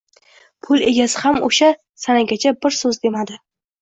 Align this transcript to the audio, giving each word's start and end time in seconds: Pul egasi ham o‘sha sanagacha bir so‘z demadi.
Pul 0.67 0.85
egasi 0.91 1.21
ham 1.25 1.37
o‘sha 1.49 1.69
sanagacha 2.07 2.55
bir 2.65 2.77
so‘z 2.79 3.03
demadi. 3.05 3.39